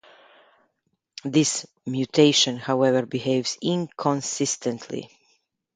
[1.23, 5.11] This mutation, however, behaves inconsistently.